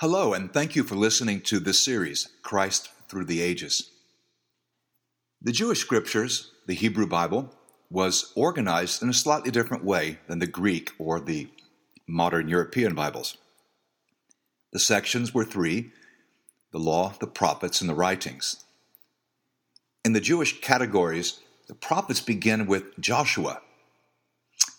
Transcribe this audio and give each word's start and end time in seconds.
Hello, 0.00 0.32
and 0.32 0.52
thank 0.52 0.76
you 0.76 0.84
for 0.84 0.94
listening 0.94 1.40
to 1.40 1.58
this 1.58 1.84
series, 1.84 2.28
Christ 2.42 2.88
Through 3.08 3.24
the 3.24 3.42
Ages. 3.42 3.90
The 5.42 5.50
Jewish 5.50 5.80
scriptures, 5.80 6.52
the 6.68 6.76
Hebrew 6.76 7.08
Bible, 7.08 7.52
was 7.90 8.32
organized 8.36 9.02
in 9.02 9.08
a 9.08 9.12
slightly 9.12 9.50
different 9.50 9.82
way 9.82 10.20
than 10.28 10.38
the 10.38 10.46
Greek 10.46 10.92
or 11.00 11.18
the 11.18 11.48
modern 12.06 12.46
European 12.46 12.94
Bibles. 12.94 13.38
The 14.72 14.78
sections 14.78 15.34
were 15.34 15.44
three 15.44 15.90
the 16.70 16.78
law, 16.78 17.14
the 17.18 17.26
prophets, 17.26 17.80
and 17.80 17.90
the 17.90 17.94
writings. 17.96 18.66
In 20.04 20.12
the 20.12 20.20
Jewish 20.20 20.60
categories, 20.60 21.40
the 21.66 21.74
prophets 21.74 22.20
begin 22.20 22.68
with 22.68 22.96
Joshua, 23.00 23.62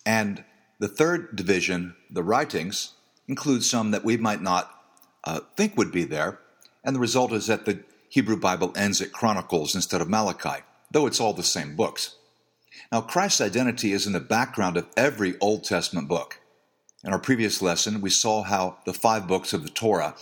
and 0.05 0.45
the 0.79 0.88
third 0.88 1.36
division, 1.36 1.97
the 2.09 2.23
writings, 2.23 2.93
includes 3.27 3.70
some 3.70 3.91
that 3.91 4.05
we 4.05 4.15
might 4.15 4.41
not 4.41 4.79
uh, 5.23 5.41
think 5.55 5.78
would 5.78 5.91
be 5.91 6.04
there, 6.04 6.39
and 6.83 6.96
the 6.96 7.00
result 7.00 7.32
is 7.32 7.47
that 7.47 7.65
the 7.65 7.83
Hebrew 8.09 8.37
Bible 8.37 8.73
ends 8.75 9.01
at 9.01 9.11
Chronicles 9.11 9.75
instead 9.75 10.01
of 10.01 10.09
Malachi, 10.09 10.64
though 10.92 11.05
it's 11.05 11.19
all 11.19 11.33
the 11.33 11.43
same 11.43 11.75
books. 11.75 12.15
Now, 12.92 13.01
Christ's 13.01 13.42
identity 13.42 13.92
is 13.92 14.07
in 14.07 14.14
the 14.14 14.19
background 14.19 14.78
of 14.78 14.87
every 14.97 15.37
Old 15.39 15.64
Testament 15.64 16.07
book. 16.07 16.39
In 17.04 17.14
our 17.14 17.19
previous 17.19 17.61
lesson, 17.61 18.01
we 18.01 18.09
saw 18.09 18.43
how 18.43 18.78
the 18.86 18.93
five 18.93 19.28
books 19.28 19.54
of 19.54 19.64
the 19.64 19.69
Torah 19.69 20.15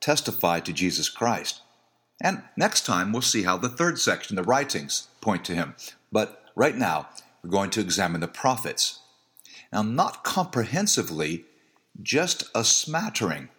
testify 0.00 0.60
to 0.60 0.72
Jesus 0.72 1.08
Christ. 1.08 1.60
And 2.20 2.42
next 2.56 2.86
time, 2.86 3.12
we'll 3.12 3.22
see 3.22 3.42
how 3.42 3.58
the 3.58 3.68
third 3.68 3.98
section, 3.98 4.36
the 4.36 4.42
writings, 4.42 5.08
point 5.20 5.44
to 5.46 5.54
him. 5.54 5.74
But 6.10 6.42
right 6.54 6.76
now, 6.76 7.08
we're 7.42 7.50
going 7.50 7.70
to 7.70 7.80
examine 7.80 8.20
the 8.20 8.28
prophets. 8.28 9.00
Now, 9.72 9.82
not 9.82 10.24
comprehensively, 10.24 11.44
just 12.02 12.44
a 12.54 12.64
smattering. 12.64 13.50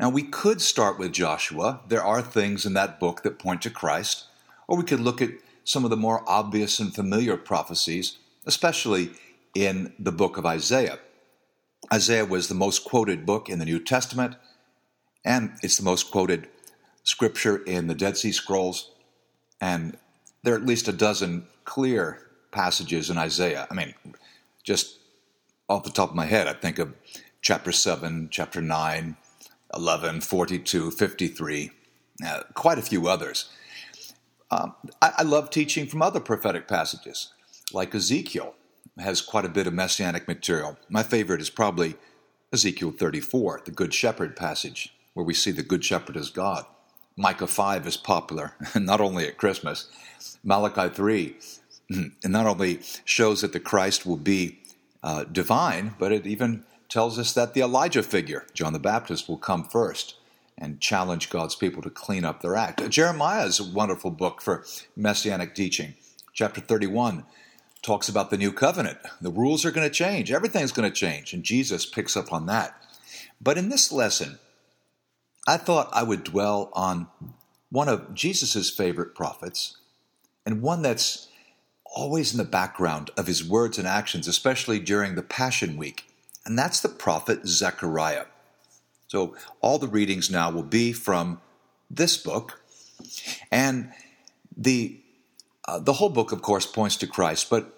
Now, 0.00 0.08
we 0.08 0.22
could 0.22 0.62
start 0.62 0.98
with 0.98 1.12
Joshua. 1.12 1.80
There 1.86 2.02
are 2.02 2.22
things 2.22 2.64
in 2.64 2.72
that 2.72 2.98
book 2.98 3.22
that 3.22 3.38
point 3.38 3.60
to 3.62 3.70
Christ. 3.70 4.24
Or 4.66 4.78
we 4.78 4.82
could 4.82 5.00
look 5.00 5.20
at 5.20 5.32
some 5.62 5.84
of 5.84 5.90
the 5.90 5.96
more 5.96 6.24
obvious 6.26 6.80
and 6.80 6.94
familiar 6.94 7.36
prophecies, 7.36 8.16
especially 8.46 9.10
in 9.54 9.92
the 9.98 10.10
book 10.10 10.38
of 10.38 10.46
Isaiah. 10.46 11.00
Isaiah 11.92 12.24
was 12.24 12.48
the 12.48 12.54
most 12.54 12.82
quoted 12.84 13.26
book 13.26 13.50
in 13.50 13.58
the 13.58 13.66
New 13.66 13.78
Testament, 13.78 14.36
and 15.22 15.52
it's 15.62 15.76
the 15.76 15.84
most 15.84 16.10
quoted 16.10 16.48
scripture 17.02 17.58
in 17.58 17.86
the 17.86 17.94
Dead 17.94 18.16
Sea 18.16 18.32
Scrolls. 18.32 18.92
And 19.60 19.98
there 20.42 20.54
are 20.54 20.58
at 20.58 20.64
least 20.64 20.88
a 20.88 20.92
dozen 20.92 21.46
clear 21.66 22.26
passages 22.52 23.10
in 23.10 23.18
Isaiah. 23.18 23.66
I 23.70 23.74
mean, 23.74 23.94
just 24.64 24.98
off 25.68 25.84
the 25.84 25.90
top 25.90 26.08
of 26.08 26.16
my 26.16 26.24
head, 26.24 26.46
I 26.46 26.54
think 26.54 26.78
of 26.78 26.94
chapter 27.42 27.70
7, 27.70 28.28
chapter 28.30 28.62
9, 28.62 29.16
11, 29.74 30.20
42, 30.20 30.90
53, 30.90 31.70
uh, 32.26 32.42
quite 32.54 32.78
a 32.78 32.82
few 32.82 33.08
others. 33.08 33.50
Um, 34.50 34.74
I, 35.00 35.12
I 35.18 35.22
love 35.22 35.50
teaching 35.50 35.86
from 35.86 36.02
other 36.02 36.20
prophetic 36.20 36.66
passages, 36.66 37.32
like 37.72 37.94
Ezekiel 37.94 38.54
has 38.98 39.20
quite 39.20 39.44
a 39.44 39.48
bit 39.48 39.66
of 39.66 39.72
messianic 39.72 40.26
material. 40.28 40.76
My 40.88 41.02
favorite 41.02 41.40
is 41.40 41.50
probably 41.50 41.94
Ezekiel 42.52 42.92
34, 42.92 43.62
the 43.64 43.70
Good 43.70 43.94
Shepherd 43.94 44.36
passage, 44.36 44.94
where 45.14 45.24
we 45.24 45.34
see 45.34 45.52
the 45.52 45.62
Good 45.62 45.84
Shepherd 45.84 46.16
as 46.16 46.30
God. 46.30 46.66
Micah 47.16 47.46
5 47.46 47.86
is 47.86 47.96
popular, 47.96 48.54
not 48.74 49.00
only 49.00 49.26
at 49.26 49.36
Christmas. 49.36 49.88
Malachi 50.42 50.92
3 50.92 51.36
and 51.90 52.12
not 52.24 52.46
only 52.46 52.80
shows 53.04 53.40
that 53.40 53.52
the 53.52 53.60
Christ 53.60 54.06
will 54.06 54.16
be 54.16 54.58
uh, 55.02 55.24
divine, 55.24 55.94
but 55.98 56.12
it 56.12 56.26
even 56.26 56.64
tells 56.90 57.18
us 57.18 57.32
that 57.32 57.54
the 57.54 57.62
Elijah 57.62 58.02
figure, 58.02 58.46
John 58.52 58.72
the 58.72 58.78
Baptist, 58.78 59.28
will 59.28 59.38
come 59.38 59.64
first 59.64 60.16
and 60.58 60.80
challenge 60.80 61.30
God's 61.30 61.54
people 61.54 61.80
to 61.82 61.90
clean 61.90 62.24
up 62.24 62.42
their 62.42 62.56
act. 62.56 62.86
Jeremiah 62.90 63.46
is 63.46 63.58
a 63.58 63.64
wonderful 63.64 64.10
book 64.10 64.42
for 64.42 64.64
messianic 64.94 65.54
teaching. 65.54 65.94
Chapter 66.34 66.60
31 66.60 67.24
talks 67.82 68.08
about 68.08 68.30
the 68.30 68.36
new 68.36 68.52
covenant. 68.52 68.98
The 69.22 69.30
rules 69.30 69.64
are 69.64 69.70
going 69.70 69.88
to 69.88 69.94
change, 69.94 70.30
everything's 70.30 70.72
going 70.72 70.90
to 70.90 70.94
change, 70.94 71.32
and 71.32 71.42
Jesus 71.42 71.86
picks 71.86 72.16
up 72.16 72.32
on 72.32 72.46
that. 72.46 72.74
But 73.40 73.56
in 73.56 73.70
this 73.70 73.90
lesson, 73.90 74.38
I 75.46 75.56
thought 75.56 75.88
I 75.92 76.02
would 76.02 76.24
dwell 76.24 76.70
on 76.74 77.08
one 77.70 77.88
of 77.88 78.14
Jesus' 78.14 78.68
favorite 78.68 79.14
prophets 79.14 79.78
and 80.44 80.60
one 80.60 80.82
that's 80.82 81.28
always 81.86 82.32
in 82.32 82.38
the 82.38 82.44
background 82.44 83.10
of 83.16 83.26
his 83.26 83.42
words 83.42 83.78
and 83.78 83.88
actions, 83.88 84.28
especially 84.28 84.78
during 84.78 85.14
the 85.14 85.22
Passion 85.22 85.76
Week, 85.76 86.04
and 86.44 86.58
that's 86.58 86.80
the 86.80 86.88
prophet 86.88 87.46
Zechariah. 87.46 88.26
So 89.08 89.36
all 89.60 89.78
the 89.78 89.88
readings 89.88 90.30
now 90.30 90.50
will 90.50 90.62
be 90.62 90.92
from 90.92 91.40
this 91.90 92.16
book, 92.16 92.62
and 93.50 93.92
the 94.56 95.00
uh, 95.66 95.78
the 95.78 95.94
whole 95.94 96.08
book, 96.08 96.32
of 96.32 96.42
course, 96.42 96.66
points 96.66 96.96
to 96.96 97.06
Christ, 97.06 97.50
but 97.50 97.76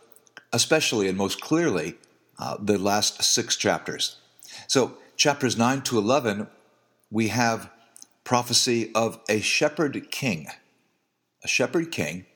especially 0.52 1.08
and 1.08 1.16
most 1.16 1.40
clearly 1.40 1.96
uh, 2.38 2.56
the 2.60 2.78
last 2.78 3.22
six 3.22 3.56
chapters. 3.56 4.16
So 4.66 4.96
chapters 5.16 5.56
nine 5.56 5.82
to 5.82 5.98
eleven, 5.98 6.48
we 7.10 7.28
have 7.28 7.70
prophecy 8.24 8.90
of 8.94 9.18
a 9.28 9.40
shepherd 9.40 10.10
king, 10.10 10.46
a 11.42 11.48
shepherd 11.48 11.90
king, 11.90 12.26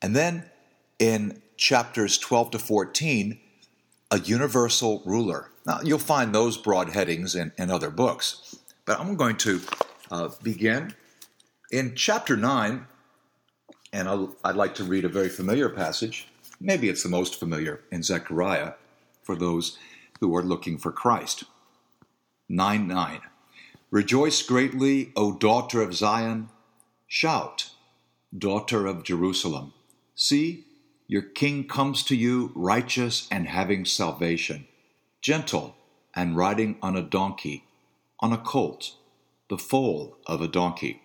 and 0.00 0.16
then 0.16 0.50
in 0.98 1.42
chapters 1.56 2.18
12 2.18 2.52
to 2.52 2.58
14, 2.58 3.38
a 4.10 4.18
universal 4.18 5.02
ruler. 5.04 5.50
Now, 5.66 5.80
you'll 5.82 5.98
find 5.98 6.34
those 6.34 6.56
broad 6.56 6.90
headings 6.90 7.34
in, 7.34 7.52
in 7.56 7.70
other 7.70 7.90
books, 7.90 8.56
but 8.84 8.98
I'm 8.98 9.16
going 9.16 9.36
to 9.38 9.60
uh, 10.10 10.28
begin 10.42 10.94
in 11.70 11.94
chapter 11.94 12.36
9, 12.36 12.86
and 13.92 14.08
I'll, 14.08 14.36
I'd 14.44 14.56
like 14.56 14.74
to 14.76 14.84
read 14.84 15.04
a 15.04 15.08
very 15.08 15.28
familiar 15.28 15.68
passage. 15.68 16.28
Maybe 16.60 16.88
it's 16.88 17.02
the 17.02 17.08
most 17.08 17.38
familiar 17.38 17.80
in 17.90 18.02
Zechariah 18.02 18.72
for 19.22 19.36
those 19.36 19.78
who 20.20 20.34
are 20.36 20.42
looking 20.42 20.76
for 20.78 20.92
Christ. 20.92 21.44
9 22.48 22.88
9. 22.88 23.20
Rejoice 23.90 24.42
greatly, 24.42 25.12
O 25.16 25.32
daughter 25.32 25.82
of 25.82 25.94
Zion. 25.94 26.48
Shout, 27.06 27.70
daughter 28.36 28.86
of 28.86 29.02
Jerusalem. 29.02 29.72
See, 30.14 30.64
your 31.10 31.22
king 31.22 31.66
comes 31.66 32.04
to 32.04 32.14
you 32.14 32.52
righteous 32.54 33.26
and 33.32 33.48
having 33.48 33.84
salvation, 33.84 34.68
gentle 35.20 35.74
and 36.14 36.36
riding 36.36 36.78
on 36.80 36.96
a 36.96 37.02
donkey, 37.02 37.64
on 38.20 38.32
a 38.32 38.38
colt, 38.38 38.94
the 39.48 39.58
foal 39.58 40.16
of 40.28 40.40
a 40.40 40.46
donkey. 40.46 41.02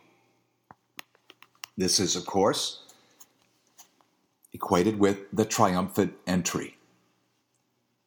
This 1.76 2.00
is, 2.00 2.16
of 2.16 2.28
course, 2.28 2.84
equated 4.54 5.00
with 5.00 5.22
the 5.34 5.44
triumphant 5.44 6.14
entry. 6.28 6.78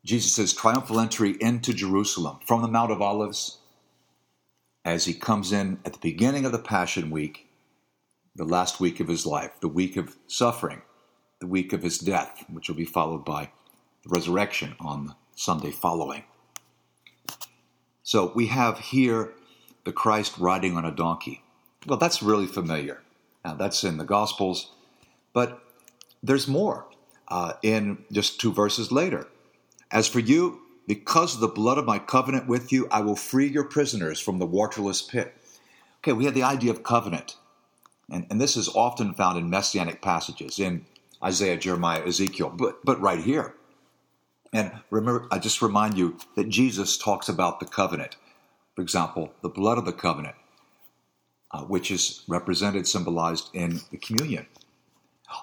Jesus' 0.05 0.53
triumphal 0.53 1.01
entry 1.01 1.37
into 1.41 1.75
Jerusalem 1.75 2.39
from 2.47 2.63
the 2.63 2.69
Mount 2.69 2.93
of 2.93 3.03
Olives 3.03 3.59
as 4.85 5.07
he 5.07 5.15
comes 5.15 5.51
in 5.51 5.81
at 5.85 5.95
the 5.95 5.99
beginning 5.99 6.45
of 6.45 6.53
the 6.53 6.61
Passion 6.61 7.11
Week, 7.11 7.49
the 8.37 8.45
last 8.45 8.79
week 8.79 9.01
of 9.01 9.09
his 9.09 9.27
life, 9.27 9.59
the 9.61 9.67
week 9.67 9.97
of 9.97 10.17
suffering 10.29 10.83
the 11.41 11.47
week 11.47 11.73
of 11.73 11.83
his 11.83 11.99
death, 11.99 12.45
which 12.51 12.69
will 12.69 12.77
be 12.77 12.85
followed 12.85 13.25
by 13.25 13.51
the 14.03 14.11
resurrection 14.11 14.75
on 14.81 15.07
the 15.07 15.15
Sunday 15.37 15.71
following. 15.71 16.25
So 18.03 18.33
we 18.35 18.47
have 18.47 18.79
here 18.79 19.35
the 19.85 19.93
Christ 19.93 20.39
riding 20.39 20.77
on 20.77 20.85
a 20.85 20.91
donkey. 20.91 21.43
Well, 21.87 21.99
that's 21.99 22.23
really 22.23 22.47
familiar. 22.47 23.03
Now, 23.45 23.55
that's 23.55 23.85
in 23.85 23.99
the 23.99 24.05
Gospels, 24.05 24.73
but 25.33 25.63
there's 26.23 26.49
more 26.49 26.87
uh, 27.29 27.53
in 27.63 28.05
just 28.11 28.41
two 28.41 28.53
verses 28.53 28.91
later. 28.91 29.29
As 29.91 30.09
for 30.09 30.19
you, 30.19 30.61
because 30.87 31.35
of 31.35 31.41
the 31.41 31.49
blood 31.49 31.79
of 31.79 31.85
my 31.85 31.99
covenant 31.99 32.49
with 32.49 32.73
you, 32.73 32.89
I 32.91 33.01
will 33.01 33.15
free 33.17 33.47
your 33.47 33.65
prisoners 33.65 34.19
from 34.19 34.39
the 34.39 34.47
waterless 34.47 35.03
pit. 35.03 35.35
Okay, 36.01 36.13
we 36.13 36.25
had 36.25 36.35
the 36.35 36.43
idea 36.43 36.71
of 36.71 36.83
covenant, 36.83 37.37
and, 38.11 38.27
and 38.31 38.41
this 38.41 38.57
is 38.57 38.69
often 38.69 39.15
found 39.15 39.39
in 39.39 39.51
messianic 39.51 40.01
passages. 40.01 40.59
In 40.59 40.87
Isaiah, 41.23 41.57
Jeremiah, 41.57 42.05
Ezekiel, 42.07 42.51
but, 42.51 42.85
but 42.85 43.01
right 43.01 43.21
here. 43.21 43.55
And 44.53 44.73
remember, 44.91 45.27
I 45.31 45.39
just 45.39 45.61
remind 45.61 45.99
you 45.99 46.17
that 46.37 46.49
Jesus 46.49 46.97
talks 46.97 47.29
about 47.29 47.61
the 47.61 47.67
covenant. 47.67 48.17
For 48.75 48.83
example, 48.83 49.33
the 49.43 49.49
blood 49.49 49.79
of 49.79 49.85
the 49.85 49.93
covenant, 49.93 50.37
uh, 51.51 51.63
which 51.63 51.91
is 51.91 52.23
represented, 52.29 52.87
symbolized 52.87 53.51
in 53.53 53.81
the 53.91 53.99
communion. 53.99 54.47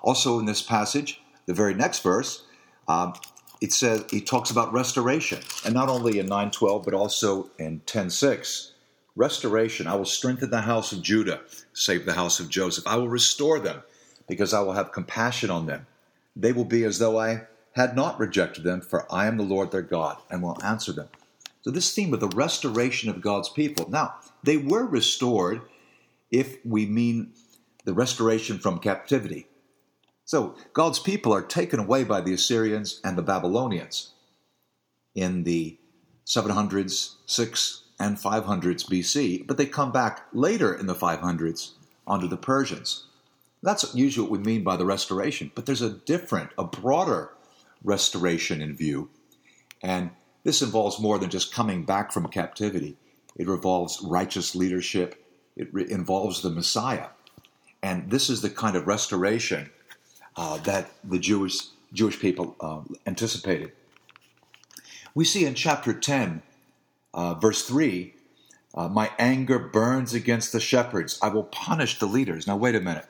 Also, 0.02 0.40
in 0.40 0.46
this 0.46 0.62
passage, 0.62 1.22
the 1.46 1.54
very 1.54 1.74
next 1.74 2.00
verse, 2.00 2.46
um, 2.88 3.14
it 3.62 3.72
says 3.72 4.06
he 4.10 4.22
talks 4.22 4.50
about 4.50 4.74
restoration, 4.74 5.40
and 5.64 5.74
not 5.74 5.90
only 5.90 6.20
in 6.20 6.28
9:12, 6.28 6.84
but 6.84 6.94
also 6.94 7.50
in 7.60 7.82
10:6. 7.82 8.72
Restoration. 9.16 9.88
I 9.88 9.96
will 9.96 10.06
strengthen 10.06 10.50
the 10.50 10.62
house 10.62 10.92
of 10.92 11.02
Judah, 11.02 11.42
save 11.74 12.06
the 12.06 12.14
house 12.14 12.40
of 12.40 12.50
Joseph. 12.50 12.86
I 12.86 12.98
will 12.98 13.08
restore 13.08 13.60
them 13.60 13.84
because 14.28 14.54
I 14.54 14.62
will 14.62 14.74
have 14.74 14.92
compassion 14.92 15.50
on 15.50 15.66
them. 15.66 15.88
They 16.36 16.52
will 16.52 16.66
be 16.66 16.84
as 16.84 17.00
though 17.00 17.20
I 17.20 17.44
had 17.74 17.96
not 17.96 18.20
rejected 18.20 18.64
them, 18.64 18.82
for 18.82 19.12
I 19.14 19.28
am 19.28 19.38
the 19.38 19.44
Lord 19.44 19.72
their 19.72 19.82
God, 19.82 20.18
and 20.30 20.42
will 20.42 20.62
answer 20.64 20.92
them. 20.92 21.10
So, 21.62 21.72
this 21.72 21.94
theme 21.94 22.14
of 22.14 22.20
the 22.20 22.28
restoration 22.28 23.10
of 23.10 23.22
God's 23.22 23.50
people. 23.50 23.90
Now, 23.90 24.16
they 24.44 24.58
were 24.58 24.86
restored 24.86 25.62
if 26.32 26.64
we 26.64 26.86
mean 26.86 27.34
the 27.84 27.94
restoration 27.94 28.60
from 28.60 28.80
captivity. 28.80 29.48
So, 30.26 30.56
God's 30.74 31.00
people 31.00 31.34
are 31.34 31.42
taken 31.42 31.80
away 31.80 32.04
by 32.04 32.22
the 32.22 32.34
Assyrians 32.34 33.02
and 33.04 33.18
the 33.18 33.24
Babylonians 33.24 34.12
in 35.14 35.44
the 35.44 35.78
700s, 36.26 37.16
6 37.26 37.84
and 38.00 38.18
500s 38.18 38.86
BC, 38.86 39.48
but 39.48 39.58
they 39.58 39.66
come 39.66 39.92
back 39.92 40.26
later 40.34 40.74
in 40.74 40.88
the 40.88 40.96
500s 40.96 41.72
under 42.08 42.28
the 42.28 42.38
Persians. 42.38 43.06
That's 43.66 43.96
usually 43.96 44.30
what 44.30 44.40
we 44.40 44.46
mean 44.46 44.64
by 44.64 44.78
the 44.78 44.86
restoration, 44.86 45.52
but 45.56 45.66
there's 45.66 45.82
a 45.82 45.90
different, 45.90 46.52
a 46.56 46.64
broader 46.64 47.32
restoration 47.84 48.62
in 48.62 48.76
view. 48.76 49.10
And 49.82 50.12
this 50.44 50.62
involves 50.62 51.00
more 51.00 51.18
than 51.18 51.32
just 51.32 51.52
coming 51.52 51.84
back 51.84 52.12
from 52.12 52.28
captivity. 52.28 52.96
It 53.36 53.48
involves 53.48 54.00
righteous 54.04 54.56
leadership. 54.56 55.26
It 55.58 55.74
re- 55.74 55.90
involves 55.90 56.44
the 56.44 56.52
Messiah. 56.52 57.08
And 57.82 58.12
this 58.12 58.30
is 58.30 58.44
the 58.44 58.52
kind 58.52 58.76
of 58.76 58.86
restoration 58.86 59.72
uh, 60.36 60.58
that 60.60 60.92
the 61.04 61.18
Jewish, 61.18 61.58
Jewish 61.92 62.20
people 62.20 62.56
uh, 62.60 62.82
anticipated. 63.08 63.72
We 65.16 65.26
see 65.26 65.44
in 65.44 65.56
chapter 65.56 65.92
10, 65.92 66.44
uh, 67.16 67.34
verse 67.34 67.64
3, 67.64 68.14
uh, 68.76 68.90
my 68.90 69.10
anger 69.18 69.58
burns 69.58 70.14
against 70.14 70.52
the 70.52 70.60
shepherds. 70.60 71.18
I 71.20 71.30
will 71.30 71.46
punish 71.46 71.98
the 71.98 72.06
leaders. 72.06 72.46
Now, 72.46 72.58
wait 72.58 72.76
a 72.76 72.82
minute, 72.82 73.08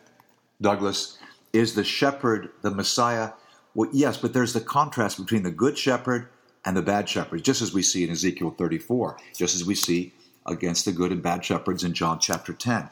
Douglas. 0.61 1.17
Is 1.53 1.75
the 1.75 1.83
shepherd 1.83 2.49
the 2.61 2.71
Messiah? 2.71 3.31
Well, 3.73 3.89
yes, 3.93 4.17
but 4.17 4.33
there's 4.33 4.53
the 4.53 4.61
contrast 4.61 5.17
between 5.17 5.43
the 5.43 5.51
good 5.51 5.77
shepherd 5.77 6.27
and 6.65 6.75
the 6.75 6.81
bad 6.81 7.07
shepherds, 7.07 7.43
just 7.43 7.61
as 7.61 7.73
we 7.73 7.81
see 7.81 8.03
in 8.03 8.09
Ezekiel 8.09 8.55
34, 8.57 9.17
just 9.35 9.55
as 9.55 9.65
we 9.65 9.75
see 9.75 10.13
against 10.45 10.85
the 10.85 10.91
good 10.91 11.11
and 11.11 11.21
bad 11.21 11.43
shepherds 11.45 11.83
in 11.83 11.93
John 11.93 12.19
chapter 12.19 12.53
10. 12.53 12.89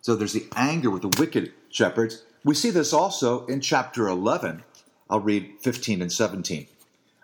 So 0.00 0.14
there's 0.14 0.32
the 0.32 0.46
anger 0.56 0.90
with 0.90 1.02
the 1.02 1.20
wicked 1.20 1.52
shepherds. 1.70 2.22
We 2.44 2.54
see 2.54 2.70
this 2.70 2.92
also 2.92 3.46
in 3.46 3.60
chapter 3.60 4.08
11. 4.08 4.62
I'll 5.10 5.20
read 5.20 5.54
15 5.60 6.02
and 6.02 6.12
17. 6.12 6.66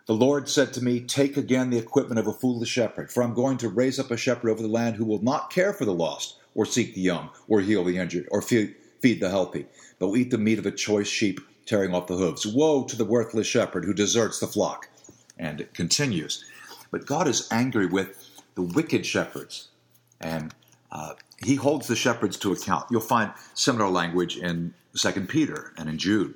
The 0.06 0.15
Lord 0.15 0.49
said 0.49 0.73
to 0.75 0.85
me, 0.85 1.00
Take 1.00 1.37
again 1.37 1.71
the 1.71 1.79
equipment 1.79 2.19
of 2.19 2.26
a 2.26 2.32
foolish 2.32 2.69
shepherd, 2.69 3.11
for 3.11 3.23
I'm 3.23 3.35
going 3.35 3.56
to 3.59 3.69
raise 3.69 3.99
up 3.99 4.11
a 4.11 4.17
shepherd 4.17 4.50
over 4.50 4.62
the 4.62 4.69
land 4.69 4.97
who 4.97 5.05
will 5.05 5.23
not 5.23 5.50
care 5.50 5.73
for 5.73 5.85
the 5.85 5.94
lost, 5.94 6.37
or 6.55 6.67
seek 6.67 6.94
the 6.94 7.00
young, 7.00 7.31
or 7.49 7.61
heal 7.61 7.85
the 7.85 7.97
injured, 7.97 8.29
or 8.31 8.43
feed, 8.43 8.75
the 9.12 9.28
healthy, 9.28 9.66
but 9.98 10.08
will 10.08 10.16
eat 10.16 10.30
the 10.30 10.38
meat 10.38 10.58
of 10.58 10.66
a 10.66 10.70
choice 10.70 11.08
sheep, 11.08 11.40
tearing 11.66 11.94
off 11.94 12.06
the 12.06 12.16
hooves. 12.16 12.46
Woe 12.46 12.84
to 12.84 12.96
the 12.96 13.04
worthless 13.04 13.46
shepherd 13.46 13.84
who 13.84 13.92
deserts 13.92 14.40
the 14.40 14.46
flock. 14.46 14.88
And 15.38 15.60
it 15.60 15.74
continues. 15.74 16.44
But 16.90 17.06
God 17.06 17.28
is 17.28 17.48
angry 17.50 17.86
with 17.86 18.30
the 18.54 18.62
wicked 18.62 19.04
shepherds, 19.04 19.68
and 20.20 20.54
uh, 20.92 21.14
he 21.44 21.56
holds 21.56 21.88
the 21.88 21.96
shepherds 21.96 22.36
to 22.38 22.52
account. 22.52 22.86
You'll 22.90 23.00
find 23.00 23.32
similar 23.54 23.90
language 23.90 24.36
in 24.36 24.72
2 24.96 25.10
Peter 25.22 25.72
and 25.76 25.88
in 25.88 25.98
Jude. 25.98 26.34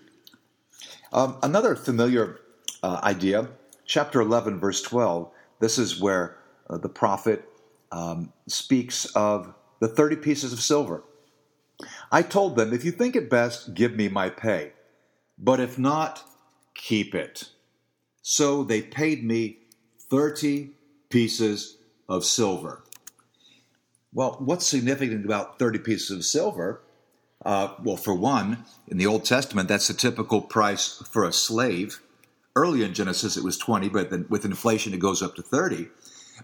Um, 1.13 1.39
another 1.43 1.77
familiar 1.77 2.41
uh, 2.83 3.01
idea, 3.03 3.49
chapter 3.87 4.21
11, 4.21 4.59
verse 4.59 4.83
12, 4.83 5.31
this 5.61 5.79
is 5.79 6.01
where 6.01 6.37
uh, 6.69 6.79
the 6.79 6.89
prophet 6.89 7.49
um, 7.93 8.33
speaks 8.47 9.07
of 9.15 9.55
the 9.81 9.89
30 9.89 10.17
pieces 10.17 10.53
of 10.53 10.61
silver. 10.61 11.05
I 12.11 12.23
told 12.23 12.57
them, 12.57 12.73
if 12.73 12.85
you 12.85 12.91
think 12.91 13.15
it 13.15 13.31
best, 13.31 13.75
give 13.75 13.95
me 13.95 14.09
my 14.09 14.31
pay. 14.31 14.73
But 15.39 15.61
if 15.61 15.79
not, 15.79 16.25
keep 16.75 17.15
it. 17.15 17.51
So 18.23 18.65
they 18.65 18.83
paid 18.83 19.25
me 19.25 19.59
30 20.11 20.71
pieces 21.09 21.77
of 22.09 22.25
silver. 22.25 22.83
Well, 24.13 24.37
what's 24.41 24.67
significant 24.67 25.25
about 25.25 25.59
30 25.59 25.79
pieces 25.81 26.11
of 26.11 26.25
silver? 26.25 26.81
Uh, 27.45 27.75
well, 27.83 27.97
for 27.97 28.15
one, 28.15 28.65
in 28.89 28.99
the 28.99 29.07
Old 29.07 29.25
Testament, 29.25 29.69
that's 29.69 29.89
the 29.89 29.95
typical 29.95 30.41
price 30.41 31.03
for 31.11 31.25
a 31.25 31.33
slave. 31.33 32.01
Early 32.57 32.83
in 32.83 32.95
Genesis, 32.95 33.37
it 33.37 33.45
was 33.45 33.57
20, 33.57 33.89
but 33.91 34.11
then 34.11 34.27
with 34.29 34.45
inflation, 34.45 34.93
it 34.93 34.99
goes 35.01 35.23
up 35.23 35.37
to 35.37 35.43
30. 35.43 35.89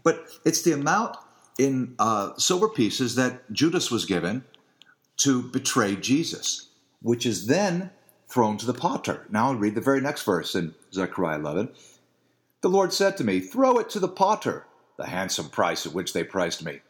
But 0.03 0.25
it's 0.45 0.63
the 0.63 0.73
amount 0.73 1.17
in 1.59 1.95
uh, 1.99 2.37
silver 2.37 2.69
pieces 2.69 3.17
that 3.17 3.51
Judas 3.53 3.91
was 3.91 4.05
given 4.05 4.45
to 5.19 5.43
betray 5.43 5.97
Jesus, 5.97 6.69
which 7.01 7.27
is 7.27 7.47
then 7.47 7.91
thrown 8.29 8.57
to 8.59 8.67
the 8.67 8.75
potter. 8.75 9.27
Now 9.31 9.49
I'll 9.49 9.55
read 9.55 9.75
the 9.75 9.81
very 9.81 10.01
next 10.01 10.23
verse 10.23 10.55
in 10.55 10.75
Zechariah 10.93 11.39
11. 11.39 11.71
The 12.63 12.69
Lord 12.69 12.93
said 12.93 13.17
to 13.19 13.25
me, 13.25 13.41
Throw 13.41 13.79
it 13.79 13.91
to 13.91 14.01
the 14.01 14.09
potter, 14.09 14.67
the 14.97 15.07
handsome 15.07 15.51
price 15.51 15.87
at 15.87 15.93
which 15.93 16.13
they 16.13 16.25
priced 16.25 16.65
me. 16.65 16.81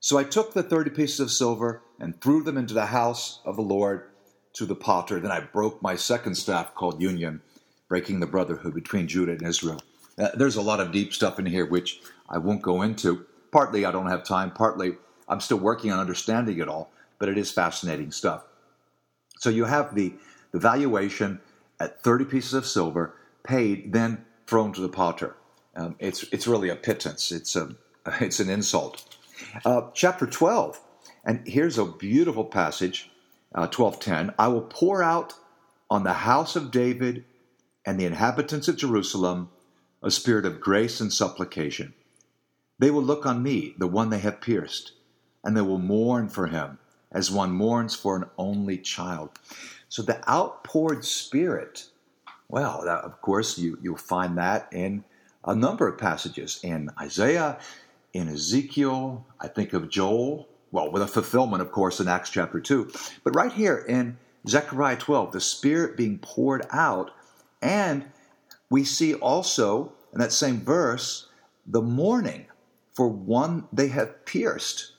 So 0.00 0.18
I 0.18 0.24
took 0.24 0.54
the 0.54 0.62
thirty 0.62 0.90
pieces 0.90 1.20
of 1.20 1.32
silver 1.32 1.82
and 1.98 2.20
threw 2.20 2.42
them 2.42 2.56
into 2.56 2.74
the 2.74 2.86
house 2.86 3.40
of 3.44 3.56
the 3.56 3.62
Lord 3.62 4.08
to 4.52 4.64
the 4.64 4.76
potter. 4.76 5.18
Then 5.18 5.32
I 5.32 5.40
broke 5.40 5.82
my 5.82 5.96
second 5.96 6.36
staff 6.36 6.74
called 6.74 7.00
union 7.00 7.42
breaking 7.88 8.20
the 8.20 8.26
brotherhood 8.26 8.74
between 8.74 9.08
Judah 9.08 9.32
and 9.32 9.42
Israel. 9.42 9.82
Uh, 10.18 10.28
there's 10.34 10.56
a 10.56 10.62
lot 10.62 10.80
of 10.80 10.92
deep 10.92 11.12
stuff 11.12 11.38
in 11.38 11.46
here 11.46 11.66
which 11.66 12.00
I 12.28 12.38
won't 12.38 12.62
go 12.62 12.82
into. 12.82 13.26
Partly 13.52 13.84
I 13.84 13.90
don't 13.90 14.08
have 14.08 14.24
time, 14.24 14.50
partly 14.50 14.96
I'm 15.28 15.40
still 15.40 15.58
working 15.58 15.90
on 15.90 15.98
understanding 15.98 16.58
it 16.58 16.68
all, 16.68 16.90
but 17.18 17.28
it 17.28 17.38
is 17.38 17.50
fascinating 17.50 18.10
stuff. 18.10 18.44
So 19.38 19.50
you 19.50 19.64
have 19.64 19.94
the, 19.94 20.14
the 20.52 20.58
valuation 20.58 21.40
at 21.78 22.02
30 22.02 22.24
pieces 22.24 22.54
of 22.54 22.66
silver 22.66 23.14
paid, 23.42 23.92
then 23.92 24.24
thrown 24.46 24.72
to 24.72 24.80
the 24.80 24.88
potter. 24.88 25.36
Um, 25.74 25.96
it's, 25.98 26.24
it's 26.32 26.46
really 26.46 26.68
a 26.68 26.76
pittance, 26.76 27.30
it's, 27.30 27.54
a, 27.54 27.76
it's 28.20 28.40
an 28.40 28.48
insult. 28.48 29.16
Uh, 29.64 29.82
chapter 29.92 30.26
12, 30.26 30.80
and 31.24 31.46
here's 31.46 31.76
a 31.76 31.84
beautiful 31.84 32.44
passage, 32.44 33.10
uh, 33.54 33.66
12:10. 33.68 34.34
I 34.38 34.48
will 34.48 34.62
pour 34.62 35.02
out 35.02 35.34
on 35.90 36.04
the 36.04 36.12
house 36.12 36.56
of 36.56 36.70
David 36.70 37.24
and 37.84 38.00
the 38.00 38.06
inhabitants 38.06 38.68
of 38.68 38.76
Jerusalem 38.76 39.50
a 40.02 40.10
spirit 40.10 40.46
of 40.46 40.60
grace 40.60 41.00
and 41.00 41.12
supplication. 41.12 41.94
They 42.78 42.90
will 42.90 43.02
look 43.02 43.26
on 43.26 43.42
me, 43.42 43.74
the 43.78 43.86
one 43.86 44.10
they 44.10 44.18
have 44.18 44.40
pierced, 44.40 44.92
and 45.42 45.56
they 45.56 45.62
will 45.62 45.78
mourn 45.78 46.28
for 46.28 46.46
him 46.46 46.78
as 47.12 47.30
one 47.30 47.52
mourns 47.52 47.94
for 47.94 48.16
an 48.16 48.24
only 48.38 48.78
child. 48.78 49.30
So 49.88 50.02
the 50.02 50.20
outpoured 50.28 51.04
spirit, 51.04 51.86
well, 52.48 52.82
that, 52.84 53.04
of 53.04 53.20
course, 53.20 53.58
you, 53.58 53.78
you'll 53.80 53.96
find 53.96 54.36
that 54.38 54.68
in 54.72 55.04
a 55.44 55.54
number 55.54 55.86
of 55.86 55.98
passages 55.98 56.60
in 56.62 56.90
Isaiah, 57.00 57.58
in 58.12 58.28
Ezekiel, 58.28 59.24
I 59.40 59.48
think 59.48 59.72
of 59.72 59.88
Joel, 59.88 60.48
well, 60.72 60.90
with 60.90 61.02
a 61.02 61.06
fulfillment, 61.06 61.62
of 61.62 61.70
course, 61.70 62.00
in 62.00 62.08
Acts 62.08 62.30
chapter 62.30 62.60
2. 62.60 62.90
But 63.22 63.34
right 63.34 63.52
here 63.52 63.78
in 63.88 64.18
Zechariah 64.48 64.96
12, 64.96 65.32
the 65.32 65.40
Spirit 65.40 65.96
being 65.96 66.18
poured 66.18 66.66
out 66.70 67.12
and 67.62 68.04
we 68.70 68.84
see 68.84 69.14
also 69.14 69.92
in 70.12 70.20
that 70.20 70.32
same 70.32 70.60
verse 70.60 71.28
the 71.66 71.82
mourning 71.82 72.46
for 72.94 73.08
one 73.08 73.68
they 73.72 73.88
have 73.88 74.24
pierced. 74.24 74.92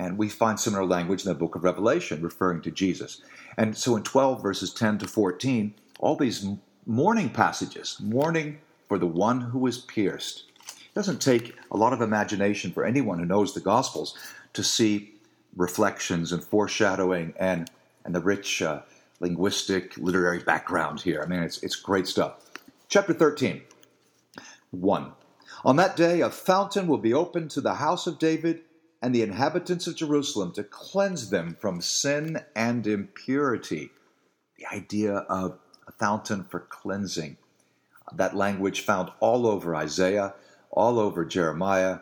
And 0.00 0.16
we 0.16 0.30
find 0.30 0.58
similar 0.58 0.86
language 0.86 1.26
in 1.26 1.28
the 1.28 1.38
book 1.38 1.54
of 1.54 1.62
Revelation 1.62 2.22
referring 2.22 2.62
to 2.62 2.70
Jesus. 2.70 3.20
And 3.58 3.76
so 3.76 3.96
in 3.96 4.02
12 4.02 4.42
verses 4.42 4.72
10 4.72 4.96
to 5.00 5.06
14, 5.06 5.74
all 5.98 6.16
these 6.16 6.46
mourning 6.86 7.28
passages, 7.28 7.98
mourning 8.00 8.60
for 8.88 8.98
the 8.98 9.06
one 9.06 9.42
who 9.42 9.58
was 9.58 9.76
pierced. 9.76 10.44
It 10.58 10.94
doesn't 10.94 11.20
take 11.20 11.54
a 11.70 11.76
lot 11.76 11.92
of 11.92 12.00
imagination 12.00 12.72
for 12.72 12.86
anyone 12.86 13.18
who 13.18 13.26
knows 13.26 13.52
the 13.52 13.60
Gospels 13.60 14.16
to 14.54 14.64
see 14.64 15.12
reflections 15.54 16.32
and 16.32 16.42
foreshadowing 16.42 17.34
and, 17.38 17.70
and 18.06 18.14
the 18.14 18.20
rich 18.22 18.62
uh, 18.62 18.80
linguistic, 19.20 19.98
literary 19.98 20.38
background 20.38 21.02
here. 21.02 21.22
I 21.22 21.28
mean, 21.28 21.42
it's, 21.42 21.62
it's 21.62 21.76
great 21.76 22.06
stuff. 22.06 22.50
Chapter 22.88 23.12
13, 23.12 23.60
1. 24.70 25.12
On 25.62 25.76
that 25.76 25.94
day, 25.94 26.22
a 26.22 26.30
fountain 26.30 26.86
will 26.86 26.96
be 26.96 27.12
opened 27.12 27.50
to 27.50 27.60
the 27.60 27.74
house 27.74 28.06
of 28.06 28.18
David 28.18 28.62
and 29.02 29.14
the 29.14 29.22
inhabitants 29.22 29.86
of 29.86 29.96
Jerusalem 29.96 30.52
to 30.52 30.62
cleanse 30.62 31.30
them 31.30 31.56
from 31.58 31.80
sin 31.80 32.44
and 32.54 32.86
impurity. 32.86 33.90
The 34.58 34.66
idea 34.66 35.14
of 35.14 35.58
a 35.88 35.92
fountain 35.92 36.44
for 36.44 36.60
cleansing. 36.60 37.38
That 38.12 38.36
language 38.36 38.82
found 38.82 39.10
all 39.20 39.46
over 39.46 39.74
Isaiah, 39.74 40.34
all 40.70 40.98
over 40.98 41.24
Jeremiah. 41.24 42.00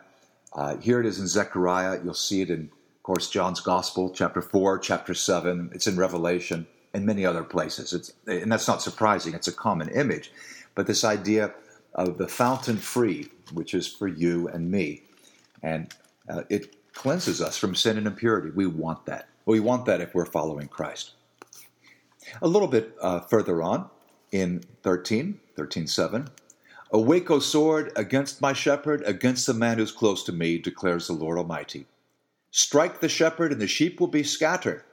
Uh, 0.53 0.77
here 0.77 0.99
it 0.99 1.05
is 1.05 1.19
in 1.19 1.27
Zechariah. 1.27 2.01
You'll 2.03 2.13
see 2.13 2.41
it 2.41 2.49
in, 2.49 2.61
of 2.97 3.03
course, 3.03 3.29
John's 3.29 3.61
Gospel, 3.61 4.09
chapter 4.09 4.41
4, 4.41 4.79
chapter 4.79 5.13
7. 5.13 5.71
It's 5.73 5.87
in 5.87 5.95
Revelation 5.95 6.67
and 6.93 7.05
many 7.05 7.25
other 7.25 7.43
places. 7.43 7.93
It's, 7.93 8.13
and 8.25 8.51
that's 8.51 8.67
not 8.67 8.81
surprising, 8.81 9.33
it's 9.33 9.47
a 9.47 9.53
common 9.53 9.89
image. 9.89 10.31
But 10.75 10.87
this 10.87 11.03
idea 11.03 11.53
of 11.93 12.17
the 12.17 12.27
fountain 12.27 12.77
free, 12.77 13.29
which 13.53 13.73
is 13.73 13.87
for 13.87 14.07
you 14.07 14.47
and 14.47 14.71
me, 14.71 15.03
and 15.61 15.93
uh, 16.27 16.43
it 16.49 16.75
cleanses 16.99 17.41
us 17.41 17.57
from 17.57 17.75
sin 17.75 17.97
and 17.97 18.05
impurity. 18.05 18.49
We 18.49 18.67
want 18.67 19.05
that. 19.05 19.29
We 19.45 19.61
want 19.61 19.85
that 19.85 20.01
if 20.01 20.13
we're 20.13 20.25
following 20.25 20.67
Christ. 20.67 21.13
A 22.41 22.47
little 22.47 22.67
bit 22.67 22.93
uh, 23.01 23.21
further 23.21 23.61
on 23.61 23.89
in 24.33 24.61
13, 24.83 25.39
13 25.55 25.87
7, 25.87 26.27
Awake, 26.91 27.31
O 27.31 27.39
sword, 27.39 27.93
against 27.95 28.41
my 28.41 28.51
shepherd, 28.51 29.01
against 29.05 29.47
the 29.47 29.53
man 29.53 29.77
who's 29.77 29.93
close 29.93 30.25
to 30.25 30.33
me, 30.33 30.57
declares 30.57 31.07
the 31.07 31.13
Lord 31.13 31.37
Almighty. 31.37 31.85
Strike 32.51 32.99
the 32.99 33.07
shepherd, 33.07 33.53
and 33.53 33.61
the 33.61 33.67
sheep 33.67 34.01
will 34.01 34.07
be 34.07 34.23
scattered, 34.23 34.83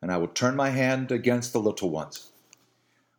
and 0.00 0.12
I 0.12 0.16
will 0.18 0.28
turn 0.28 0.54
my 0.54 0.70
hand 0.70 1.10
against 1.10 1.52
the 1.52 1.60
little 1.60 1.90
ones. 1.90 2.30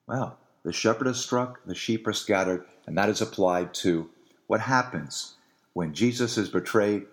Well, 0.08 0.38
the 0.64 0.72
shepherd 0.72 1.08
is 1.08 1.20
struck, 1.20 1.60
the 1.66 1.76
sheep 1.76 2.08
are 2.08 2.14
scattered, 2.14 2.64
and 2.88 2.98
that 2.98 3.10
is 3.10 3.20
applied 3.20 3.74
to 3.76 4.10
what 4.48 4.62
happens 4.62 5.36
when 5.74 5.94
Jesus 5.94 6.38
is 6.38 6.48
betrayed. 6.48 7.06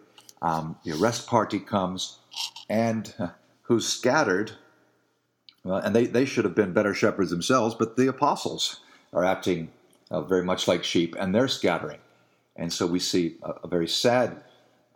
Um, 0.46 0.76
the 0.84 0.92
arrest 0.92 1.26
party 1.26 1.58
comes, 1.58 2.18
and 2.68 3.12
uh, 3.18 3.28
who's 3.62 3.88
scattered? 3.88 4.52
Well, 5.64 5.78
and 5.78 5.94
they, 5.94 6.06
they 6.06 6.24
should 6.24 6.44
have 6.44 6.54
been 6.54 6.72
better 6.72 6.94
shepherds 6.94 7.30
themselves, 7.30 7.74
but 7.74 7.96
the 7.96 8.06
apostles 8.06 8.80
are 9.12 9.24
acting 9.24 9.72
uh, 10.10 10.20
very 10.22 10.44
much 10.44 10.68
like 10.68 10.84
sheep, 10.84 11.16
and 11.18 11.34
they're 11.34 11.48
scattering. 11.48 11.98
And 12.54 12.72
so 12.72 12.86
we 12.86 13.00
see 13.00 13.36
a, 13.42 13.54
a 13.64 13.68
very 13.68 13.88
sad 13.88 14.40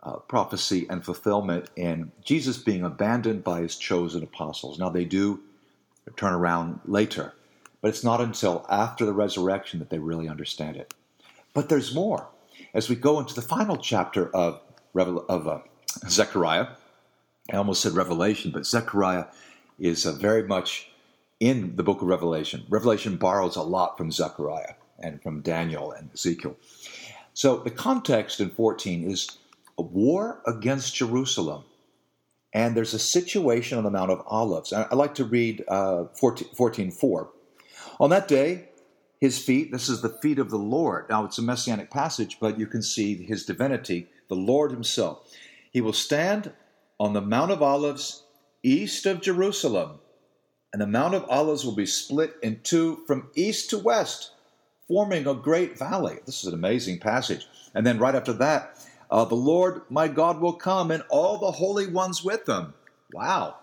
uh, 0.03 0.17
prophecy 0.17 0.87
and 0.89 1.03
fulfillment 1.03 1.69
in 1.75 2.13
Jesus 2.23 2.57
being 2.57 2.83
abandoned 2.83 3.43
by 3.43 3.61
his 3.61 3.75
chosen 3.75 4.23
apostles. 4.23 4.79
Now, 4.79 4.89
they 4.89 5.05
do 5.05 5.41
turn 6.15 6.33
around 6.33 6.79
later, 6.85 7.33
but 7.81 7.89
it's 7.89 8.05
not 8.05 8.21
until 8.21 8.65
after 8.69 9.05
the 9.05 9.13
resurrection 9.13 9.79
that 9.79 9.89
they 9.89 9.99
really 9.99 10.29
understand 10.29 10.77
it. 10.77 10.93
But 11.53 11.67
there's 11.67 11.93
more. 11.93 12.29
As 12.73 12.87
we 12.89 12.95
go 12.95 13.19
into 13.19 13.35
the 13.35 13.41
final 13.41 13.75
chapter 13.77 14.33
of, 14.33 14.61
of 14.95 15.47
uh, 15.47 15.59
Zechariah, 16.07 16.67
I 17.51 17.57
almost 17.57 17.81
said 17.81 17.93
Revelation, 17.93 18.51
but 18.51 18.65
Zechariah 18.65 19.25
is 19.79 20.05
uh, 20.05 20.13
very 20.13 20.43
much 20.43 20.89
in 21.39 21.75
the 21.75 21.83
book 21.83 22.01
of 22.01 22.07
Revelation. 22.07 22.65
Revelation 22.69 23.17
borrows 23.17 23.55
a 23.55 23.63
lot 23.63 23.97
from 23.97 24.11
Zechariah 24.11 24.75
and 24.99 25.21
from 25.21 25.41
Daniel 25.41 25.91
and 25.91 26.11
Ezekiel. 26.13 26.55
So 27.33 27.57
the 27.57 27.71
context 27.71 28.39
in 28.39 28.51
14 28.51 29.09
is 29.09 29.37
a 29.77 29.81
war 29.81 30.41
against 30.45 30.95
Jerusalem. 30.95 31.63
And 32.53 32.75
there's 32.75 32.93
a 32.93 32.99
situation 32.99 33.77
on 33.77 33.85
the 33.85 33.89
Mount 33.89 34.11
of 34.11 34.21
Olives. 34.27 34.73
I 34.73 34.93
like 34.93 35.15
to 35.15 35.23
read 35.23 35.63
uh, 35.67 36.05
14, 36.19 36.91
4. 36.91 37.29
On 37.99 38.09
that 38.09 38.27
day, 38.27 38.69
his 39.21 39.39
feet, 39.39 39.71
this 39.71 39.87
is 39.87 40.01
the 40.01 40.09
feet 40.09 40.37
of 40.37 40.49
the 40.49 40.57
Lord. 40.57 41.05
Now, 41.09 41.23
it's 41.23 41.37
a 41.37 41.43
messianic 41.43 41.89
passage, 41.89 42.37
but 42.41 42.59
you 42.59 42.67
can 42.67 42.81
see 42.81 43.23
his 43.23 43.45
divinity, 43.45 44.09
the 44.31 44.35
Lord 44.37 44.71
himself. 44.71 45.29
He 45.71 45.81
will 45.81 45.91
stand 45.91 46.53
on 46.97 47.11
the 47.11 47.19
Mount 47.19 47.51
of 47.51 47.61
Olives 47.61 48.23
east 48.63 49.05
of 49.05 49.21
Jerusalem, 49.21 49.99
and 50.71 50.81
the 50.81 50.87
Mount 50.87 51.13
of 51.13 51.25
Olives 51.29 51.65
will 51.65 51.75
be 51.75 51.85
split 51.85 52.35
in 52.41 52.61
two 52.63 53.03
from 53.05 53.29
east 53.35 53.69
to 53.71 53.77
west 53.77 54.31
forming 54.87 55.27
a 55.27 55.33
great 55.33 55.77
valley. 55.77 56.19
This 56.25 56.43
is 56.43 56.47
an 56.47 56.53
amazing 56.53 56.99
passage. 56.99 57.45
And 57.73 57.85
then 57.85 57.99
right 57.99 58.15
after 58.15 58.31
that, 58.33 58.77
uh, 59.09 59.25
the 59.25 59.35
Lord 59.35 59.81
my 59.89 60.07
God 60.07 60.39
will 60.39 60.53
come 60.53 60.91
and 60.91 61.03
all 61.09 61.37
the 61.37 61.51
holy 61.51 61.87
ones 61.87 62.23
with 62.23 62.47
him. 62.47 62.73
Wow. 63.13 63.57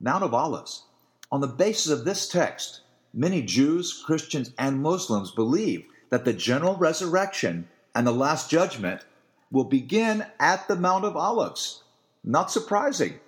Mount 0.00 0.24
of 0.24 0.34
Olives. 0.34 0.82
On 1.30 1.40
the 1.40 1.46
basis 1.46 1.92
of 1.92 2.04
this 2.04 2.28
text, 2.28 2.80
many 3.14 3.40
Jews, 3.40 4.02
Christians, 4.04 4.52
and 4.58 4.82
Muslims 4.82 5.30
believe 5.30 5.84
that 6.10 6.24
the 6.24 6.32
general 6.32 6.74
resurrection 6.74 7.68
and 7.94 8.04
the 8.04 8.12
last 8.12 8.50
judgment 8.50 9.04
will 9.52 9.64
begin 9.64 10.26
at 10.40 10.66
the 10.66 10.74
Mount 10.74 11.04
of 11.04 11.16
Olives. 11.16 11.84
Not 12.24 12.50
surprising. 12.50 13.20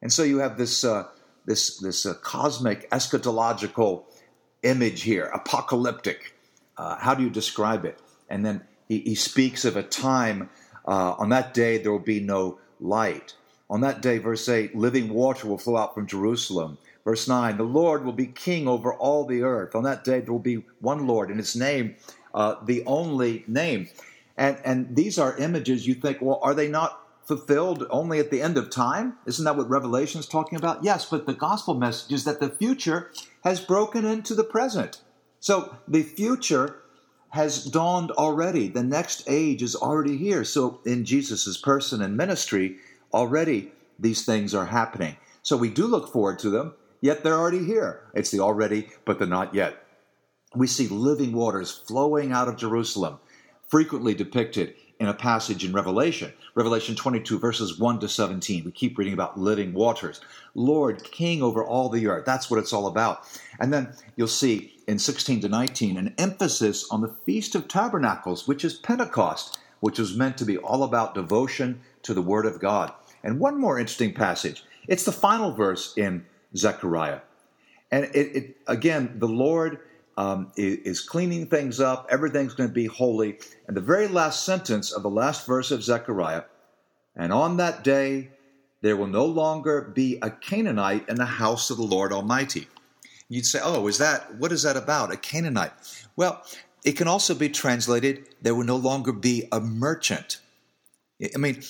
And 0.00 0.12
so 0.12 0.22
you 0.22 0.38
have 0.38 0.56
this, 0.56 0.84
uh, 0.84 1.08
this, 1.46 1.78
this 1.78 2.06
uh, 2.06 2.14
cosmic 2.22 2.88
eschatological 2.90 4.04
image 4.62 5.02
here, 5.02 5.24
apocalyptic, 5.24 6.34
uh, 6.76 6.96
how 6.96 7.14
do 7.14 7.24
you 7.24 7.30
describe 7.30 7.84
it? 7.84 7.98
And 8.28 8.44
then 8.44 8.62
he, 8.88 9.00
he 9.00 9.14
speaks 9.14 9.64
of 9.64 9.76
a 9.76 9.82
time 9.82 10.50
uh, 10.86 11.14
on 11.18 11.30
that 11.30 11.54
day 11.54 11.78
there 11.78 11.92
will 11.92 11.98
be 11.98 12.20
no 12.20 12.58
light. 12.80 13.34
On 13.70 13.80
that 13.80 14.02
day, 14.02 14.18
verse 14.18 14.48
8, 14.48 14.76
living 14.76 15.08
water 15.08 15.48
will 15.48 15.58
flow 15.58 15.76
out 15.76 15.94
from 15.94 16.06
Jerusalem. 16.06 16.76
Verse 17.04 17.26
9, 17.26 17.56
the 17.56 17.64
Lord 17.64 18.04
will 18.04 18.12
be 18.12 18.26
king 18.26 18.68
over 18.68 18.92
all 18.92 19.24
the 19.24 19.42
earth. 19.42 19.74
On 19.74 19.82
that 19.84 20.04
day, 20.04 20.20
there 20.20 20.32
will 20.32 20.38
be 20.38 20.64
one 20.80 21.06
Lord, 21.06 21.30
and 21.30 21.38
his 21.38 21.56
name, 21.56 21.96
uh, 22.34 22.56
the 22.64 22.84
only 22.86 23.44
name. 23.46 23.88
And, 24.36 24.58
and 24.64 24.96
these 24.96 25.18
are 25.18 25.36
images 25.36 25.86
you 25.86 25.94
think, 25.94 26.18
well, 26.20 26.40
are 26.42 26.54
they 26.54 26.68
not 26.68 27.00
fulfilled 27.24 27.86
only 27.90 28.18
at 28.18 28.30
the 28.30 28.42
end 28.42 28.56
of 28.56 28.70
time? 28.70 29.14
Isn't 29.26 29.44
that 29.44 29.56
what 29.56 29.68
Revelation 29.68 30.20
is 30.20 30.26
talking 30.26 30.58
about? 30.58 30.84
Yes, 30.84 31.04
but 31.08 31.26
the 31.26 31.32
gospel 31.32 31.74
message 31.74 32.12
is 32.12 32.24
that 32.24 32.40
the 32.40 32.50
future 32.50 33.10
has 33.42 33.60
broken 33.60 34.04
into 34.04 34.34
the 34.34 34.44
present. 34.44 35.00
So 35.40 35.76
the 35.86 36.02
future 36.02 36.76
has 37.30 37.64
dawned 37.64 38.10
already. 38.12 38.68
The 38.68 38.82
next 38.82 39.24
age 39.26 39.62
is 39.62 39.74
already 39.74 40.16
here. 40.16 40.44
So 40.44 40.80
in 40.84 41.04
Jesus' 41.04 41.56
person 41.56 42.00
and 42.02 42.16
ministry, 42.16 42.76
already 43.12 43.72
these 43.98 44.24
things 44.24 44.54
are 44.54 44.66
happening. 44.66 45.16
So 45.42 45.56
we 45.56 45.68
do 45.68 45.86
look 45.86 46.12
forward 46.12 46.38
to 46.40 46.50
them, 46.50 46.74
yet 47.00 47.22
they're 47.22 47.38
already 47.38 47.64
here. 47.64 48.02
It's 48.14 48.30
the 48.30 48.40
already, 48.40 48.88
but 49.04 49.18
the 49.18 49.26
not 49.26 49.54
yet. 49.54 49.84
We 50.54 50.66
see 50.66 50.86
living 50.86 51.32
waters 51.32 51.70
flowing 51.70 52.32
out 52.32 52.48
of 52.48 52.56
Jerusalem, 52.56 53.18
frequently 53.74 54.14
depicted 54.14 54.72
in 55.00 55.08
a 55.08 55.12
passage 55.12 55.64
in 55.64 55.72
Revelation. 55.72 56.32
Revelation 56.54 56.94
22, 56.94 57.40
verses 57.40 57.76
1 57.76 57.98
to 57.98 58.08
17. 58.08 58.62
We 58.64 58.70
keep 58.70 58.96
reading 58.96 59.14
about 59.14 59.36
living 59.36 59.74
waters. 59.74 60.20
Lord, 60.54 61.02
King 61.02 61.42
over 61.42 61.64
all 61.64 61.88
the 61.88 62.06
earth. 62.06 62.24
That's 62.24 62.48
what 62.48 62.60
it's 62.60 62.72
all 62.72 62.86
about. 62.86 63.26
And 63.58 63.72
then 63.72 63.92
you'll 64.14 64.28
see 64.28 64.72
in 64.86 65.00
16 65.00 65.40
to 65.40 65.48
19 65.48 65.96
an 65.96 66.14
emphasis 66.18 66.88
on 66.88 67.00
the 67.00 67.16
Feast 67.26 67.56
of 67.56 67.66
Tabernacles, 67.66 68.46
which 68.46 68.64
is 68.64 68.74
Pentecost, 68.74 69.58
which 69.80 69.98
was 69.98 70.16
meant 70.16 70.38
to 70.38 70.44
be 70.44 70.56
all 70.56 70.84
about 70.84 71.16
devotion 71.16 71.80
to 72.04 72.14
the 72.14 72.22
Word 72.22 72.46
of 72.46 72.60
God. 72.60 72.92
And 73.24 73.40
one 73.40 73.60
more 73.60 73.80
interesting 73.80 74.14
passage. 74.14 74.62
It's 74.86 75.04
the 75.04 75.10
final 75.10 75.50
verse 75.50 75.94
in 75.96 76.24
Zechariah. 76.56 77.22
And 77.90 78.04
it, 78.14 78.36
it 78.36 78.56
again, 78.68 79.16
the 79.18 79.26
Lord 79.26 79.80
um, 80.16 80.52
is 80.56 81.00
cleaning 81.00 81.46
things 81.46 81.80
up. 81.80 82.06
Everything's 82.10 82.54
going 82.54 82.68
to 82.68 82.74
be 82.74 82.86
holy. 82.86 83.38
And 83.66 83.76
the 83.76 83.80
very 83.80 84.08
last 84.08 84.44
sentence 84.44 84.92
of 84.92 85.02
the 85.02 85.10
last 85.10 85.46
verse 85.46 85.70
of 85.70 85.82
Zechariah 85.82 86.42
and 87.16 87.32
on 87.32 87.56
that 87.58 87.84
day 87.84 88.30
there 88.80 88.96
will 88.96 89.06
no 89.06 89.24
longer 89.24 89.80
be 89.80 90.18
a 90.20 90.30
Canaanite 90.30 91.08
in 91.08 91.16
the 91.16 91.24
house 91.24 91.70
of 91.70 91.78
the 91.78 91.84
Lord 91.84 92.12
Almighty. 92.12 92.68
You'd 93.30 93.46
say, 93.46 93.58
oh, 93.62 93.86
is 93.86 93.96
that, 93.96 94.34
what 94.34 94.52
is 94.52 94.62
that 94.64 94.76
about? 94.76 95.10
A 95.10 95.16
Canaanite? 95.16 95.72
Well, 96.16 96.44
it 96.84 96.92
can 96.92 97.08
also 97.08 97.34
be 97.34 97.48
translated, 97.48 98.28
there 98.42 98.54
will 98.54 98.64
no 98.64 98.76
longer 98.76 99.10
be 99.12 99.48
a 99.50 99.58
merchant. 99.58 100.38
I 101.34 101.38
mean, 101.38 101.62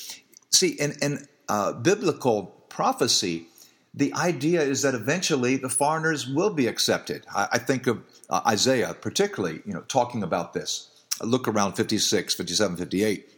see, 0.51 0.71
in, 0.71 0.95
in 1.01 1.29
uh, 1.49 1.75
biblical 1.75 2.47
prophecy, 2.69 3.47
the 3.95 4.13
idea 4.15 4.61
is 4.61 4.83
that 4.83 4.95
eventually 4.95 5.57
the 5.57 5.69
foreigners 5.69 6.27
will 6.27 6.53
be 6.53 6.67
accepted. 6.67 7.25
I, 7.35 7.49
I 7.53 7.59
think 7.59 7.87
of 7.87 8.03
uh, 8.29 8.41
Isaiah, 8.47 8.95
particularly, 9.01 9.63
you 9.65 9.73
know, 9.73 9.83
talking 9.83 10.23
about 10.23 10.53
this. 10.53 10.91
Look 11.23 11.47
around 11.47 11.75
56, 11.75 12.35
57, 12.35 12.77
58. 12.77 13.31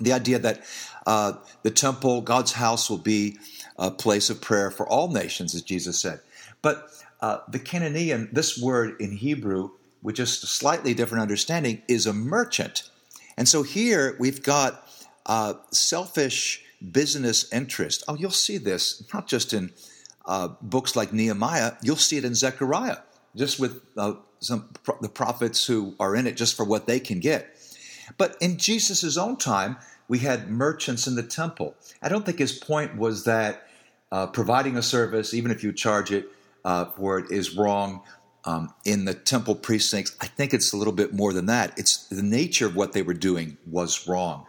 The 0.00 0.12
idea 0.12 0.40
that 0.40 0.64
uh, 1.06 1.34
the 1.62 1.70
temple, 1.70 2.22
God's 2.22 2.52
house, 2.52 2.90
will 2.90 2.98
be 2.98 3.38
a 3.78 3.92
place 3.92 4.30
of 4.30 4.40
prayer 4.40 4.72
for 4.72 4.88
all 4.88 5.08
nations, 5.08 5.54
as 5.54 5.62
Jesus 5.62 6.00
said. 6.00 6.20
But 6.60 6.88
uh, 7.20 7.38
the 7.48 7.60
Canaan, 7.60 8.28
this 8.32 8.60
word 8.60 9.00
in 9.00 9.12
Hebrew, 9.12 9.70
with 10.02 10.16
just 10.16 10.42
a 10.42 10.48
slightly 10.48 10.92
different 10.94 11.22
understanding, 11.22 11.82
is 11.86 12.06
a 12.06 12.12
merchant. 12.12 12.90
And 13.36 13.48
so 13.48 13.62
here 13.62 14.16
we've 14.18 14.42
got 14.42 14.88
uh, 15.26 15.54
selfish 15.70 16.63
business 16.92 17.52
interest. 17.52 18.04
Oh, 18.08 18.16
you'll 18.16 18.30
see 18.30 18.58
this 18.58 19.04
not 19.12 19.26
just 19.26 19.52
in 19.52 19.72
uh, 20.26 20.48
books 20.60 20.96
like 20.96 21.12
Nehemiah, 21.12 21.72
you'll 21.82 21.96
see 21.96 22.16
it 22.16 22.24
in 22.24 22.34
Zechariah 22.34 22.98
just 23.36 23.58
with 23.58 23.82
uh, 23.96 24.14
some 24.40 24.68
the 25.00 25.08
prophets 25.08 25.66
who 25.66 25.94
are 25.98 26.14
in 26.14 26.26
it 26.26 26.36
just 26.36 26.56
for 26.56 26.64
what 26.64 26.86
they 26.86 27.00
can 27.00 27.20
get. 27.20 27.56
But 28.18 28.36
in 28.40 28.58
Jesus' 28.58 29.16
own 29.16 29.36
time, 29.36 29.76
we 30.08 30.18
had 30.18 30.50
merchants 30.50 31.06
in 31.06 31.14
the 31.14 31.22
temple. 31.22 31.74
I 32.02 32.08
don't 32.08 32.26
think 32.26 32.38
his 32.38 32.52
point 32.52 32.96
was 32.96 33.24
that 33.24 33.66
uh, 34.12 34.26
providing 34.26 34.76
a 34.76 34.82
service, 34.82 35.34
even 35.34 35.50
if 35.50 35.64
you 35.64 35.72
charge 35.72 36.12
it 36.12 36.28
uh, 36.64 36.86
for 36.86 37.18
it, 37.18 37.30
is 37.30 37.56
wrong 37.56 38.02
um, 38.44 38.72
in 38.84 39.06
the 39.06 39.14
temple 39.14 39.54
precincts. 39.54 40.14
I 40.20 40.26
think 40.26 40.52
it's 40.52 40.72
a 40.72 40.76
little 40.76 40.92
bit 40.92 41.14
more 41.14 41.32
than 41.32 41.46
that. 41.46 41.78
It's 41.78 42.06
the 42.08 42.22
nature 42.22 42.66
of 42.66 42.76
what 42.76 42.92
they 42.92 43.02
were 43.02 43.14
doing 43.14 43.56
was 43.66 44.06
wrong. 44.06 44.46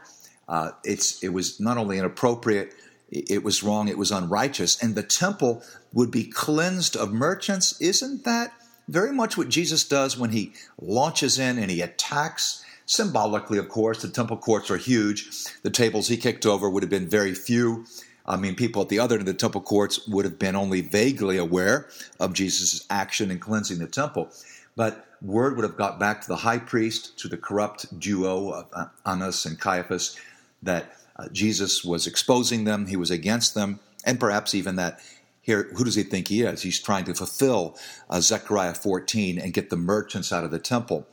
Uh, 0.48 0.72
it's 0.84 1.24
it 1.24 1.30
was 1.30 1.60
not 1.60 1.78
only 1.78 1.98
inappropriate, 1.98 2.74
it 3.10 3.44
was 3.44 3.64
wrong, 3.64 3.88
it 3.88 3.98
was 3.98 4.12
unrighteous, 4.12 4.82
and 4.82 4.96
the 4.96 5.04
temple 5.04 5.64
would 5.94 6.12
be 6.12 6.26
cleansed 6.26 6.96
of 6.96 7.12
merchants. 7.12 7.80
Isn't 7.82 8.24
that 8.26 8.54
very 8.88 9.12
much 9.12 9.38
what 9.38 9.50
Jesus 9.50 9.88
does 9.88 10.18
when 10.18 10.32
he 10.32 10.54
launches 10.80 11.40
in 11.40 11.58
and 11.58 11.72
he 11.72 11.82
attacks. 11.82 12.64
Symbolically, 12.86 13.58
of 13.58 13.68
course, 13.68 14.02
the 14.02 14.10
temple 14.10 14.38
courts 14.38 14.70
are 14.70 14.78
huge. 14.78 15.30
The 15.64 15.72
tables 15.72 16.08
he 16.08 16.18
kicked 16.18 16.46
over 16.46 16.70
would 16.70 16.84
have 16.84 16.90
been 16.90 17.10
very 17.10 17.34
few. 17.34 17.86
I 18.28 18.38
mean, 18.38 18.56
people 18.56 18.82
at 18.82 18.90
the 18.90 19.00
other 19.00 19.16
end 19.16 19.28
of 19.28 19.34
the 19.34 19.40
temple 19.40 19.62
courts 19.62 20.08
would 20.08 20.26
have 20.26 20.38
been 20.38 20.56
only 20.56 20.82
vaguely 20.82 21.38
aware 21.38 21.88
of 22.20 22.34
Jesus' 22.34 22.86
action 22.90 23.32
in 23.32 23.40
cleansing 23.40 23.80
the 23.80 23.88
temple. 23.88 24.30
But 24.76 25.08
word 25.22 25.56
would 25.56 25.64
have 25.64 25.78
got 25.78 26.00
back 26.00 26.22
to 26.22 26.28
the 26.28 26.36
high 26.36 26.60
priest, 26.60 27.18
to 27.20 27.28
the 27.28 27.38
corrupt 27.38 28.00
duo 28.00 28.52
of 28.52 28.68
uh, 28.74 28.86
Annas 29.06 29.46
and 29.46 29.60
Caiaphas, 29.60 30.16
that 30.64 30.94
uh, 31.16 31.28
Jesus 31.32 31.84
was 31.84 32.08
exposing 32.08 32.64
them, 32.64 32.88
he 32.88 32.98
was 32.98 33.12
against 33.12 33.54
them, 33.54 33.80
and 34.06 34.20
perhaps 34.20 34.54
even 34.54 34.76
that 34.76 35.00
here, 35.46 35.70
who 35.76 35.84
does 35.84 35.94
he 35.94 36.02
think 36.02 36.28
he 36.28 36.42
is? 36.42 36.64
He's 36.64 36.80
trying 36.80 37.06
to 37.06 37.14
fulfill 37.14 37.78
uh, 38.10 38.20
Zechariah 38.20 38.74
14 38.74 39.38
and 39.38 39.54
get 39.54 39.70
the 39.70 39.78
merchants 39.78 40.34
out 40.34 40.44
of 40.44 40.50
the 40.50 40.58
temple. 40.58 41.08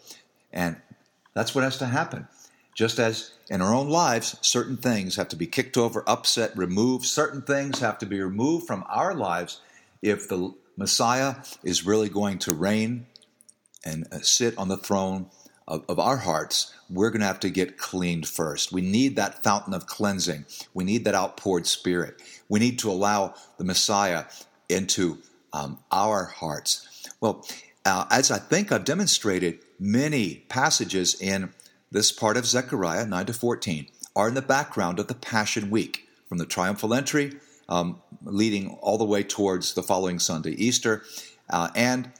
And 0.50 0.76
that's 1.34 1.54
what 1.54 1.64
has 1.64 1.76
to 1.78 1.86
happen. 1.86 2.26
Just 2.74 2.98
as 2.98 3.32
in 3.50 3.60
our 3.60 3.74
own 3.74 3.90
lives, 3.90 4.38
certain 4.40 4.78
things 4.78 5.16
have 5.16 5.28
to 5.28 5.36
be 5.36 5.46
kicked 5.46 5.76
over, 5.76 6.02
upset, 6.06 6.56
removed. 6.56 7.04
Certain 7.04 7.42
things 7.42 7.80
have 7.80 7.98
to 7.98 8.06
be 8.06 8.22
removed 8.22 8.66
from 8.66 8.84
our 8.88 9.14
lives 9.14 9.60
if 10.00 10.28
the 10.28 10.54
Messiah 10.78 11.34
is 11.62 11.84
really 11.84 12.08
going 12.08 12.38
to 12.38 12.54
reign 12.54 13.06
and 13.84 14.06
uh, 14.10 14.20
sit 14.20 14.56
on 14.56 14.68
the 14.68 14.78
throne 14.78 15.26
of, 15.68 15.84
of 15.88 15.98
our 15.98 16.18
hearts. 16.18 16.74
We're 16.90 17.10
going 17.10 17.20
to 17.20 17.26
have 17.26 17.40
to 17.40 17.50
get 17.50 17.78
cleaned 17.78 18.28
first. 18.28 18.72
We 18.72 18.82
need 18.82 19.16
that 19.16 19.42
fountain 19.42 19.74
of 19.74 19.86
cleansing. 19.86 20.46
We 20.74 20.84
need 20.84 21.04
that 21.04 21.14
outpoured 21.14 21.66
spirit. 21.66 22.20
We 22.48 22.60
need 22.60 22.78
to 22.80 22.90
allow 22.90 23.34
the 23.58 23.64
Messiah 23.64 24.24
into 24.68 25.18
um, 25.52 25.78
our 25.90 26.24
hearts. 26.24 27.08
Well, 27.20 27.46
uh, 27.84 28.06
as 28.10 28.30
I 28.30 28.38
think 28.38 28.72
I've 28.72 28.84
demonstrated, 28.84 29.58
many 29.78 30.44
passages 30.48 31.20
in 31.20 31.52
this 31.90 32.12
part 32.12 32.36
of 32.36 32.46
Zechariah 32.46 33.06
9 33.06 33.26
to 33.26 33.32
14 33.32 33.86
are 34.14 34.28
in 34.28 34.34
the 34.34 34.42
background 34.42 34.98
of 34.98 35.08
the 35.08 35.14
Passion 35.14 35.70
Week, 35.70 36.08
from 36.28 36.38
the 36.38 36.46
triumphal 36.46 36.94
entry 36.94 37.38
um, 37.68 38.00
leading 38.24 38.70
all 38.80 38.98
the 38.98 39.04
way 39.04 39.22
towards 39.22 39.74
the 39.74 39.82
following 39.82 40.18
Sunday, 40.18 40.52
Easter, 40.52 41.02
uh, 41.50 41.68
and 41.74 42.10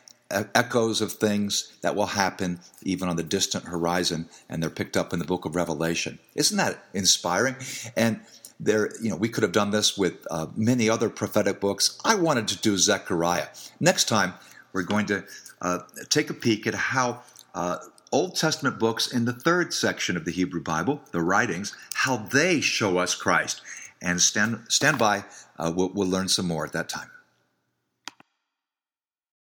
echoes 0.55 1.01
of 1.01 1.13
things 1.13 1.73
that 1.83 1.95
will 1.95 2.07
happen 2.07 2.61
even 2.83 3.09
on 3.09 3.17
the 3.17 3.23
distant 3.23 3.65
horizon, 3.65 4.29
and 4.49 4.63
they're 4.63 4.71
picked 4.71 4.97
up 4.97 5.13
in 5.13 5.19
the 5.19 5.25
book 5.25 5.45
of 5.45 5.55
Revelation. 5.55 6.19
Isn't 6.35 6.57
that 6.57 6.85
inspiring? 6.95 7.57
And 7.97 8.21
there, 8.59 8.91
you 9.03 9.11
know, 9.11 9.17
we 9.17 9.29
could 9.29 9.43
have 9.43 9.53
done 9.53 9.71
this 9.71 9.99
with 9.99 10.27
uh, 10.31 10.47
many 10.57 10.89
other 10.89 11.09
prophetic 11.09 11.61
books. 11.61 11.99
I 12.05 12.15
wanted 12.15 12.49
to 12.49 12.59
do 12.59 12.79
Zechariah. 12.79 13.49
Next 13.81 14.09
time, 14.09 14.35
we're 14.73 14.83
going 14.83 15.07
to 15.07 15.25
uh, 15.61 15.81
take 16.09 16.31
a 16.31 16.35
peek 16.35 16.67
at 16.67 16.75
how 16.75 17.23
uh, 17.55 17.79
Old 18.13 18.37
Testament 18.37 18.79
books 18.79 19.13
in 19.13 19.25
the 19.25 19.33
third 19.33 19.73
section 19.73 20.17
of 20.17 20.25
the 20.25 20.31
Hebrew 20.33 20.63
Bible, 20.63 21.01
the 21.13 21.23
writings, 21.23 21.75
how 21.95 22.19
they 22.19 22.61
show 22.61 22.99
us 22.99 23.15
Christ. 23.15 23.63
And 24.01 24.21
stand, 24.21 24.61
stand 24.69 24.99
by, 24.99 25.25
uh, 25.59 25.73
we'll, 25.75 25.91
we'll 25.91 26.09
learn 26.09 26.29
some 26.29 26.47
more 26.47 26.65
at 26.65 26.73
that 26.73 26.89
time. 26.89 27.09